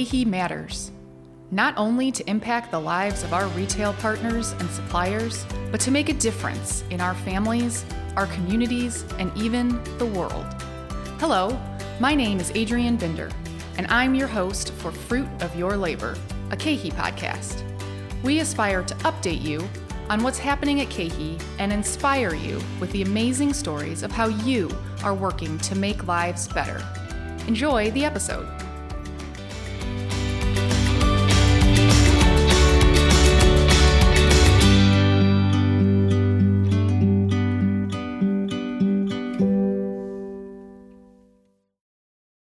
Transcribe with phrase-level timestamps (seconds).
[0.00, 0.92] KeHE matters,
[1.50, 6.08] not only to impact the lives of our retail partners and suppliers, but to make
[6.08, 7.84] a difference in our families,
[8.16, 10.46] our communities, and even the world.
[11.18, 11.60] Hello,
[12.00, 13.30] my name is Adrienne Binder,
[13.76, 16.16] and I'm your host for Fruit of Your Labor,
[16.50, 17.62] a KeHE podcast.
[18.22, 19.68] We aspire to update you
[20.08, 24.70] on what's happening at KeHE and inspire you with the amazing stories of how you
[25.04, 26.82] are working to make lives better.
[27.46, 28.59] Enjoy the episode.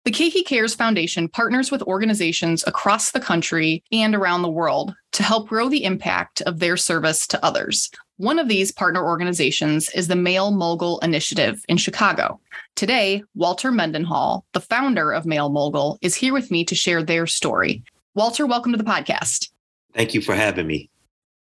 [0.04, 5.22] The KeHE Cares Foundation partners with organizations across the country and around the world to
[5.22, 7.90] help grow the impact of their service to others.
[8.18, 12.38] One of these partner organizations is the Male Mogul Initiative in Chicago.
[12.76, 17.26] Today, Walter Mendenhall, the founder of Male Mogul, is here with me to share their
[17.26, 17.82] story.
[18.14, 19.48] Walter, welcome to the podcast.
[19.94, 20.90] Thank you for having me.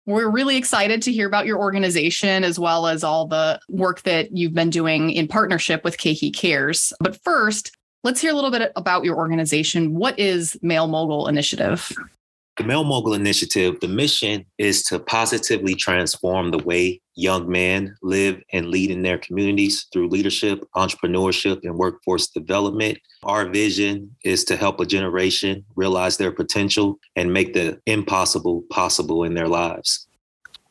[0.06, 4.38] We're really excited to hear about your organization as well as all the work that
[4.38, 6.94] you've been doing in partnership with KeHE Cares.
[7.00, 9.94] But first, Let's hear a little bit about your organization.
[9.94, 11.92] What is Male Mogul Initiative?
[12.58, 18.42] The Male Mogul Initiative, the mission is to positively transform the way young men live
[18.54, 22.98] and lead in their communities through leadership, entrepreneurship, and workforce development.
[23.22, 29.24] Our vision is to help a generation realize their potential and make the impossible possible
[29.26, 30.08] in their lives.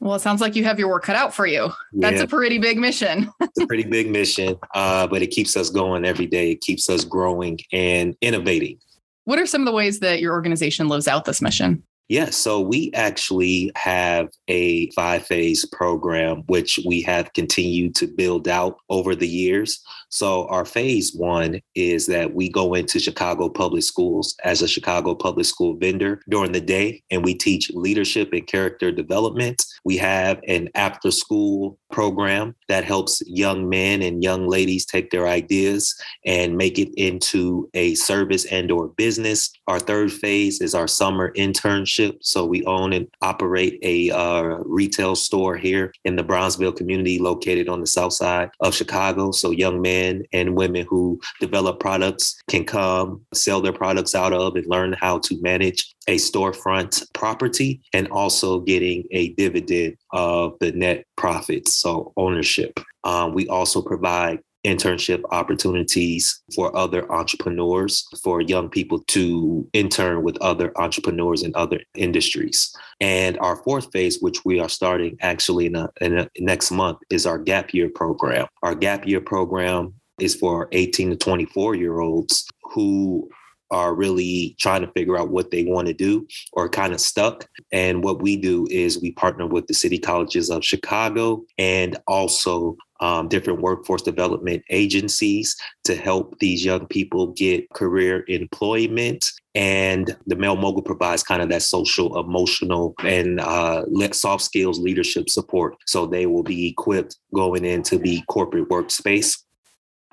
[0.01, 1.70] Well, it sounds like you have your work cut out for you.
[1.93, 2.23] That's yeah.
[2.23, 3.31] a pretty big mission.
[3.41, 6.53] it's a pretty big mission, uh, but it keeps us going every day.
[6.53, 8.78] It keeps us growing and innovating.
[9.25, 11.83] What are some of the ways that your organization lives out this mission?
[12.09, 12.34] Yes.
[12.37, 18.78] So we actually have a five phase program, which we have continued to build out
[18.89, 19.81] over the years.
[20.10, 25.15] So our phase one is that we go into Chicago public schools as a Chicago
[25.15, 29.65] public school vendor during the day, and we teach leadership and character development.
[29.84, 35.26] We have an after school program that helps young men and young ladies take their
[35.26, 35.94] ideas
[36.27, 39.50] and make it into a service and or business.
[39.69, 42.19] Our third phase is our summer internship.
[42.21, 47.69] So we own and operate a uh, retail store here in the Bronzeville community located
[47.69, 49.31] on the south side of Chicago.
[49.31, 50.00] So young men
[50.33, 55.19] and women who develop products can come sell their products out of and learn how
[55.19, 62.12] to manage a storefront property and also getting a dividend of the net profits, so
[62.16, 62.81] ownership.
[63.05, 70.37] Um, we also provide internship opportunities for other entrepreneurs, for young people to intern with
[70.38, 72.75] other entrepreneurs in other industries.
[73.00, 76.98] And our fourth phase, which we are starting actually in, a, in a next month,
[77.10, 78.47] is our gap year program.
[78.62, 83.28] Our gap year program is for 18 to 24 year olds who
[83.70, 87.47] are really trying to figure out what they want to do or kind of stuck.
[87.72, 92.76] And what we do is we partner with the city colleges of Chicago and also
[93.00, 99.25] um, different workforce development agencies to help these young people get career employment.
[99.54, 105.28] And the Male Mogul provides kind of that social, emotional, and uh, soft skills leadership
[105.28, 105.76] support.
[105.86, 109.42] So they will be equipped going into the corporate workspace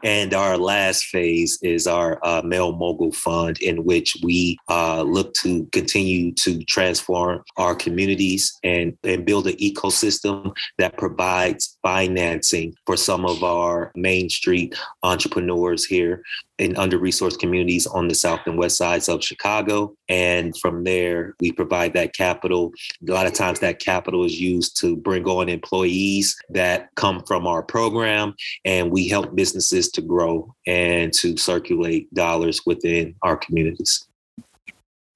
[0.03, 5.65] and our last phase is our uh, Mogul Fund, in which we uh, look to
[5.71, 13.25] continue to transform our communities and, and build an ecosystem that provides financing for some
[13.25, 16.21] of our Main Street entrepreneurs here
[16.57, 19.95] in under resourced communities on the south and west sides of Chicago.
[20.09, 22.73] And from there, we provide that capital.
[23.07, 27.47] A lot of times, that capital is used to bring on employees that come from
[27.47, 34.06] our program, and we help businesses to grow and to circulate dollars within our communities.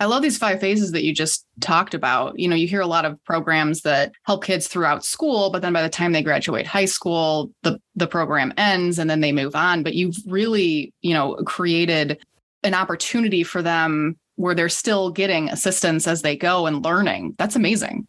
[0.01, 2.39] I love these five phases that you just talked about.
[2.39, 5.73] You know, you hear a lot of programs that help kids throughout school, but then
[5.73, 9.55] by the time they graduate high school, the the program ends and then they move
[9.55, 12.19] on, but you've really, you know, created
[12.63, 17.35] an opportunity for them where they're still getting assistance as they go and learning.
[17.37, 18.07] That's amazing.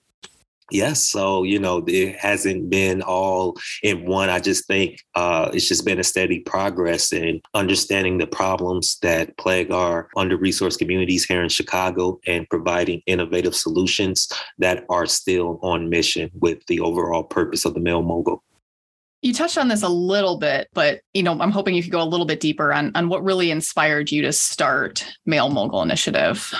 [0.70, 1.06] Yes.
[1.06, 4.30] So, you know, it hasn't been all in one.
[4.30, 9.36] I just think uh, it's just been a steady progress in understanding the problems that
[9.36, 14.28] plague our under resourced communities here in Chicago and providing innovative solutions
[14.58, 18.42] that are still on mission with the overall purpose of the Male Mogul.
[19.20, 22.02] You touched on this a little bit, but you know, I'm hoping you could go
[22.02, 26.52] a little bit deeper on, on what really inspired you to start Male Mogul Initiative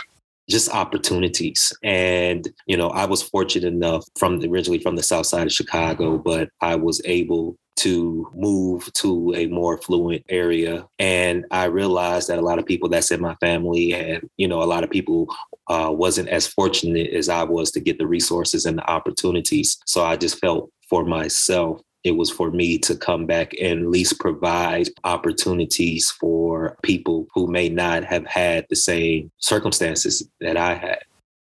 [0.49, 1.73] just opportunities.
[1.83, 6.19] And, you know, I was fortunate enough from originally from the south side of Chicago,
[6.19, 10.87] but I was able to move to a more fluent area.
[10.99, 14.63] And I realized that a lot of people that's in my family and, you know,
[14.63, 15.35] a lot of people
[15.69, 19.79] uh, wasn't as fortunate as I was to get the resources and the opportunities.
[19.87, 23.89] So I just felt for myself it was for me to come back and at
[23.89, 30.75] least provide opportunities for people who may not have had the same circumstances that I
[30.75, 31.01] had.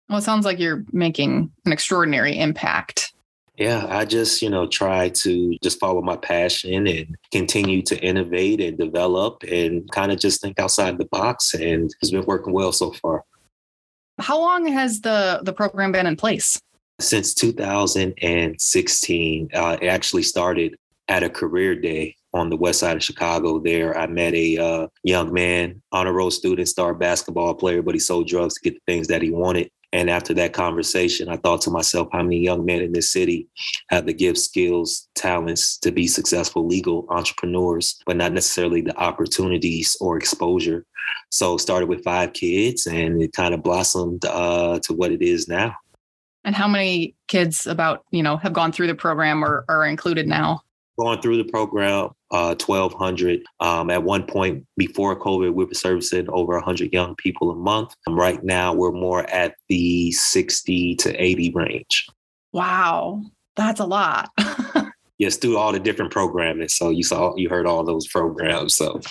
[0.08, 3.14] Well, it sounds like you're making an extraordinary impact.
[3.56, 8.60] Yeah, I just, you know, try to just follow my passion and continue to innovate
[8.60, 11.54] and develop and kind of just think outside the box.
[11.54, 13.24] And it's been working well so far.
[14.18, 16.60] How long has the the program been in place?
[17.00, 20.76] Since 2016, uh, it actually started
[21.08, 23.58] at a career day on the west side of Chicago.
[23.58, 28.00] There, I met a uh, young man, honor roll student, star basketball player, but he
[28.00, 29.70] sold drugs to get the things that he wanted.
[29.94, 33.46] And after that conversation, I thought to myself, how many young men in this city
[33.90, 39.94] have the gifts, skills, talents to be successful legal entrepreneurs, but not necessarily the opportunities
[40.00, 40.86] or exposure.
[41.30, 45.46] So started with five kids and it kind of blossomed uh, to what it is
[45.46, 45.74] now.
[46.44, 50.26] And how many kids about, you know, have gone through the program or are included
[50.26, 50.62] now?
[50.98, 53.42] Going through the program, uh, 1,200.
[53.60, 57.94] Um, at one point before COVID, we were servicing over 100 young people a month.
[58.06, 62.06] Um, right now, we're more at the 60 to 80 range.
[62.52, 63.22] Wow,
[63.56, 64.30] that's a lot.
[65.18, 66.68] yes, through all the different programming.
[66.68, 68.74] So you saw, you heard all those programs.
[68.74, 69.00] So.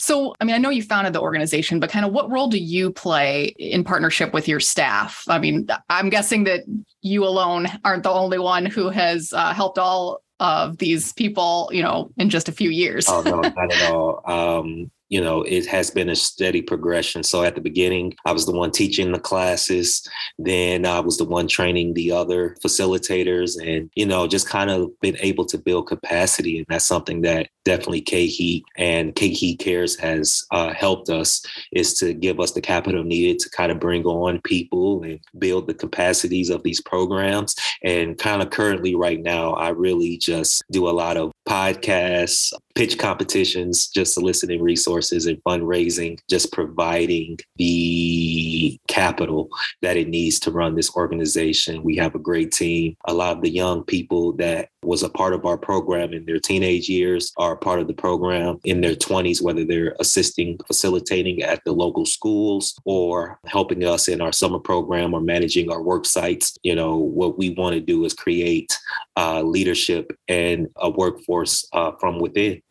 [0.00, 2.56] So, I mean, I know you founded the organization, but kind of what role do
[2.56, 5.24] you play in partnership with your staff?
[5.28, 6.62] I mean, I'm guessing that
[7.02, 11.82] you alone aren't the only one who has uh, helped all of these people, you
[11.82, 13.06] know, in just a few years.
[13.10, 14.22] oh, no, not at all.
[14.60, 17.22] Um, you know, it has been a steady progression.
[17.24, 20.08] So at the beginning, I was the one teaching the classes.
[20.38, 24.88] Then I was the one training the other facilitators and, you know, just kind of
[25.00, 26.58] been able to build capacity.
[26.58, 32.14] And that's something that definitely KeHE and KeHE Cares has uh, helped us is to
[32.14, 36.50] give us the capital needed to kind of bring on people and build the capacities
[36.50, 37.56] of these programs.
[37.82, 42.96] And kind of currently right now, I really just do a lot of podcasts, pitch
[42.96, 49.48] competitions, just soliciting resources and fundraising, just providing the capital
[49.82, 51.82] that it needs to run this organization.
[51.82, 52.96] We have a great team.
[53.08, 56.38] A lot of the young people that was a part of our program in their
[56.38, 61.62] teenage years are part of the program in their 20s, whether they're assisting, facilitating at
[61.64, 66.56] the local schools or helping us in our summer program or managing our work sites.
[66.62, 68.78] You know, what we want to do is create
[69.16, 72.62] uh, leadership and a workforce uh, from within.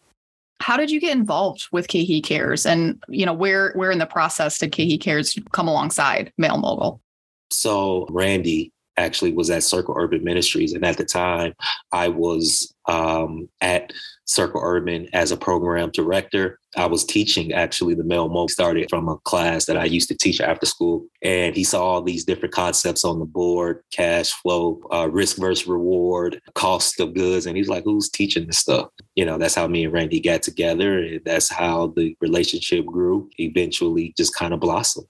[0.62, 4.06] How did you get involved with KeHE Cares, and you know where where in the
[4.06, 7.02] process did KeHE Cares come alongside Male Mogul?
[7.50, 11.54] So Randy actually was at Circle Urban Ministries, and at the time
[11.92, 13.94] I was um, at
[14.30, 16.60] Circle Urban as a program director.
[16.78, 20.18] I was teaching actually the Male Mogul started from a class that I used to
[20.18, 21.08] teach after school.
[21.24, 25.66] And he saw all these different concepts on the board cash flow, uh, risk versus
[25.66, 27.48] reward, cost of goods.
[27.48, 28.90] And he's like, who's teaching this stuff?
[29.16, 31.00] You know, that's how me and Randy got together.
[31.00, 35.10] And that's how the relationship grew, eventually just kind of blossomed.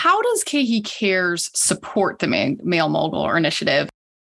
[0.00, 3.88] How does KeHE Cares support the Male Mogul initiative?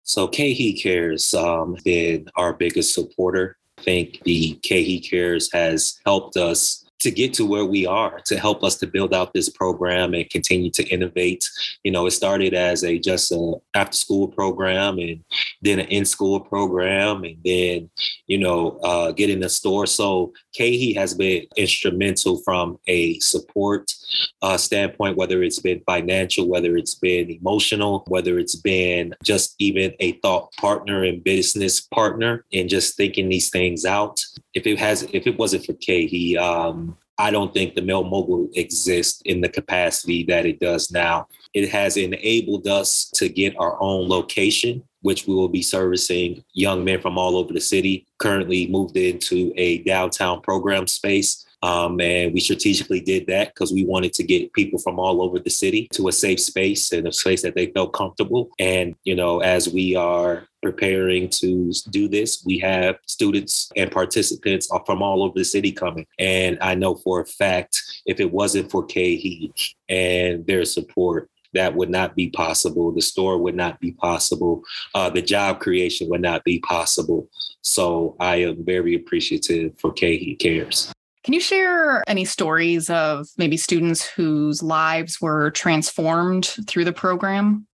[0.04, 3.58] So KeHE Cares um, been our biggest supporter.
[3.76, 8.38] I think the KHE Cares has helped us to get to where we are to
[8.38, 11.49] help us to build out this program and continue to innovate.
[11.83, 15.25] You know it started as a just a after school program and
[15.62, 17.90] then an in school program and then
[18.26, 19.87] you know uh, the store.
[19.87, 23.92] So KeHE has been instrumental from a support
[24.42, 29.92] uh, standpoint whether it's been financial whether it's been emotional whether it's been just even
[30.00, 34.21] a thought partner and business partner and just thinking these things out
[34.54, 38.49] if it has if it wasn't for KeHE um, I don't think the Male Mogul
[38.54, 41.28] exists in the capacity that it does now.
[41.52, 46.83] It has enabled us to get our own location, which we will be servicing young
[46.83, 48.07] men from all over the city.
[48.21, 53.85] Currently moved into a downtown program space um, and we strategically did that because we
[53.85, 57.12] wanted to get people from all over the city to a safe space and a
[57.12, 58.49] space that they felt comfortable.
[58.59, 64.69] And, you know, as we are preparing to do this, we have students and participants
[64.87, 66.07] from all over the city coming.
[66.19, 69.52] And I know for a fact, if it wasn't for KeHE
[69.88, 72.93] and their support, that would not be possible.
[72.93, 74.62] The store would not be possible.
[74.95, 77.29] Uh, the job creation would not be possible.
[77.62, 80.93] So I am very appreciative for KeHE Cares.
[81.23, 87.67] Can you share any stories of maybe students whose lives were transformed through the program?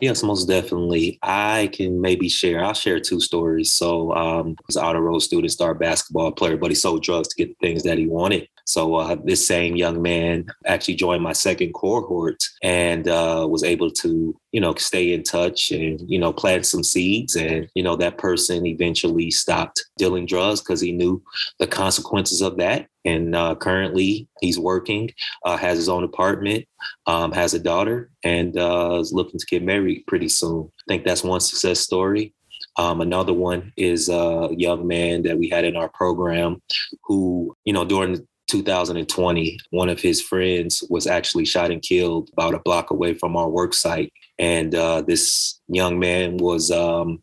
[0.00, 1.18] Yes, most definitely.
[1.22, 2.64] I can maybe share.
[2.64, 3.72] I'll share two stories.
[3.72, 7.36] So, um, was out of road student, star basketball player, but he sold drugs to
[7.36, 8.48] get the things that he wanted.
[8.64, 13.90] So uh, this same young man actually joined my second cohort and uh, was able
[13.92, 17.34] to, you know, stay in touch and, you know, plant some seeds.
[17.34, 21.22] And, you know, that person eventually stopped dealing drugs because he knew
[21.58, 22.88] the consequences of that.
[23.04, 25.10] And uh, currently he's working,
[25.44, 26.66] uh, has his own apartment,
[27.06, 30.70] um, has a daughter, and uh, is looking to get married pretty soon.
[30.80, 32.34] I think that's one success story.
[32.76, 36.62] Um, another one is a young man that we had in our program
[37.04, 42.54] who, you know, during 2020, one of his friends was actually shot and killed about
[42.54, 44.12] a block away from our work site.
[44.38, 47.22] And uh, this young man was, um,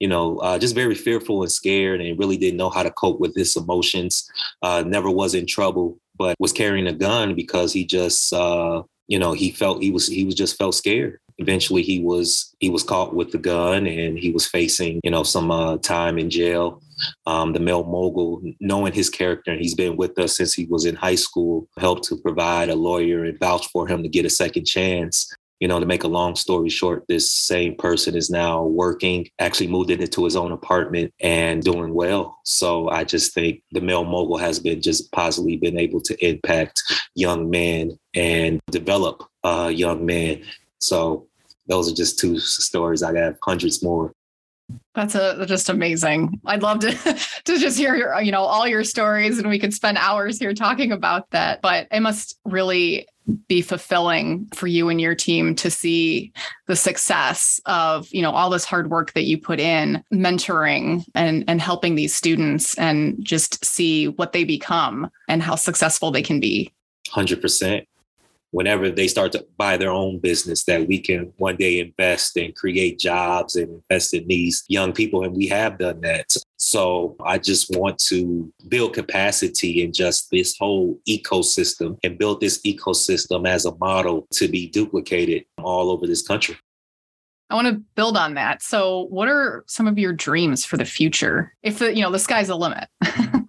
[0.00, 3.20] you know, uh, just very fearful and scared and really didn't know how to cope
[3.20, 4.28] with his emotions.
[4.62, 9.18] Uh, never was in trouble, but was carrying a gun because he just, uh, you
[9.18, 11.18] know, he felt he was he was just felt scared.
[11.38, 15.22] Eventually he was he was caught with the gun and he was facing you know
[15.22, 16.82] some uh, time in jail.
[17.26, 20.84] Um, the male mogul knowing his character and he's been with us since he was
[20.84, 24.30] in high school helped to provide a lawyer and vouch for him to get a
[24.30, 28.62] second chance you know, to make a long story short, this same person is now
[28.62, 32.38] working, actually moved into his own apartment and doing well.
[32.44, 36.82] So I just think the male mogul has been just positively been able to impact
[37.14, 40.44] young men and develop uh, young men.
[40.78, 41.26] So
[41.66, 43.02] those are just two stories.
[43.02, 44.12] I have hundreds more.
[44.94, 46.40] That's a, just amazing.
[46.44, 46.92] I'd love to
[47.44, 50.52] to just hear your, you know, all your stories and we could spend hours here
[50.54, 51.62] talking about that.
[51.62, 53.06] But it must really
[53.48, 56.32] be fulfilling for you and your team to see
[56.66, 61.44] the success of, you know, all this hard work that you put in mentoring and
[61.48, 66.40] and helping these students and just see what they become and how successful they can
[66.40, 66.72] be.
[67.10, 67.86] 100%
[68.50, 72.54] whenever they start to buy their own business that we can one day invest and
[72.54, 77.38] create jobs and invest in these young people and we have done that so i
[77.38, 83.64] just want to build capacity in just this whole ecosystem and build this ecosystem as
[83.64, 86.56] a model to be duplicated all over this country
[87.50, 88.60] I want to build on that.
[88.60, 91.54] So, what are some of your dreams for the future?
[91.62, 92.90] If the, you know, the sky's the limit.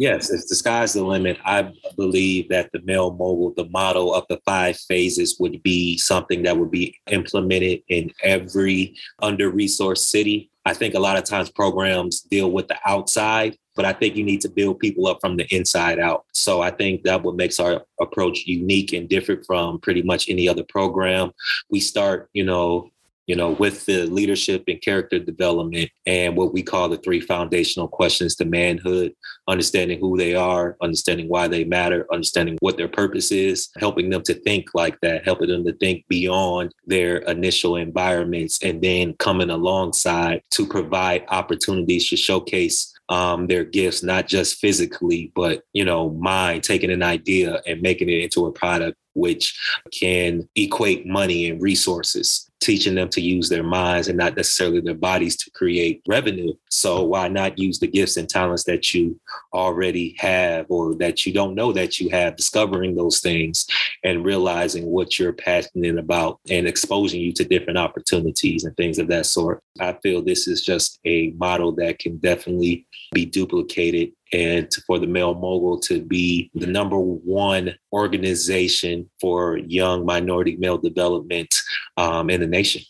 [0.00, 4.24] Yes, if the sky's the limit, I believe that the male mogul, the model of
[4.30, 10.50] the five phases would be something that would be implemented in every under resourced city.
[10.70, 14.22] I think a lot of times programs deal with the outside, but I think you
[14.22, 16.26] need to build people up from the inside out.
[16.32, 20.48] So I think that what makes our approach unique and different from pretty much any
[20.48, 21.32] other program.
[21.70, 22.88] We start, you know,
[23.30, 27.86] you know, with the leadership and character development and what we call the three foundational
[27.86, 29.14] questions to manhood,
[29.46, 34.24] understanding who they are, understanding why they matter, understanding what their purpose is, helping them
[34.24, 39.50] to think like that, helping them to think beyond their initial environments, and then coming
[39.50, 46.10] alongside to provide opportunities to showcase um, their gifts, not just physically, but you know,
[46.10, 49.56] mind, taking an idea and making it into a product which
[49.92, 54.94] can equate money and resources teaching them to use their minds and not necessarily their
[54.94, 56.52] bodies to create revenue.
[56.70, 59.18] So why not use the gifts and talents that you
[59.54, 63.66] already have or that you don't know that you have, discovering those things
[64.04, 69.08] and realizing what you're passionate about and exposing you to different opportunities and things of
[69.08, 69.62] that sort.
[69.80, 75.06] I feel this is just a model that can definitely be duplicated and for the
[75.06, 81.54] male mogul to be the number one organization for young minority male development
[81.96, 82.82] um, in the nation.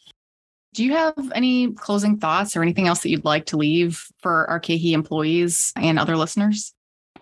[0.73, 4.49] Do you have any closing thoughts or anything else that you'd like to leave for
[4.49, 6.75] our KeHE employees and other listeners?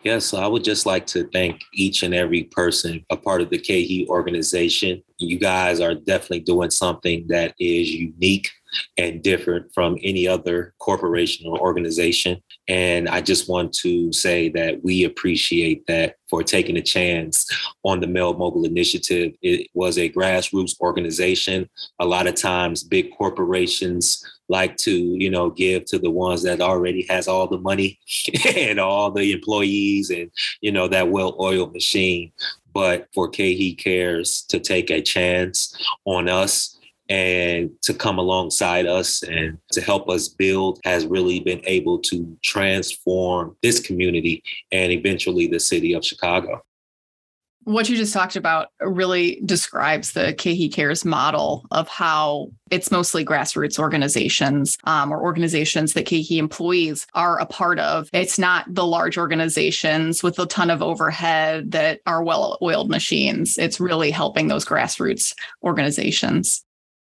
[0.05, 3.51] Yes, so I would just like to thank each and every person a part of
[3.51, 5.03] the KeHE organization.
[5.19, 8.49] You guys are definitely doing something that is unique
[8.97, 12.41] and different from any other corporation or organization.
[12.69, 17.47] And I just want to say that we appreciate that for taking a chance
[17.83, 19.33] on the Male Mogul Initiative.
[19.41, 21.69] It was a grassroots organization.
[21.99, 26.61] A lot of times, big corporations like to, you know, give to the ones that
[26.61, 27.99] already has all the money
[28.57, 32.33] and all the employees and, you know, that well-oiled machine.
[32.75, 36.78] But for KeHE Cares to take a chance on us
[37.09, 42.37] and to come alongside us and to help us build has really been able to
[42.43, 46.63] transform this community and eventually the city of Chicago.
[47.65, 53.27] What you just talked about really describes the KeHE Cares model of how it's mostly
[53.27, 58.09] grassroots organizations um, or organizations that KeHE employees are a part of.
[58.15, 63.59] It's not the large organizations with a ton of overhead that are well oiled machines.
[63.59, 66.65] It's really helping those grassroots organizations.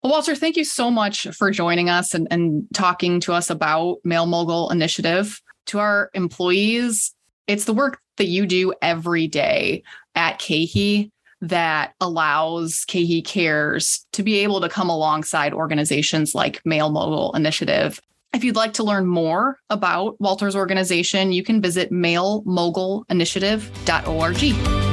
[0.03, 3.99] Well, Walter, thank you so much for joining us and, and talking to us about
[4.03, 5.43] Male Mogul Initiative.
[5.67, 7.15] To our employees,
[7.47, 9.83] it's the work that you do every day
[10.15, 11.11] at KeHE
[11.43, 18.01] that allows KeHE Cares to be able to come alongside organizations like Male Mogul Initiative.
[18.33, 24.90] If you'd like to learn more about Walter's organization, you can visit malemogulinitiative.org.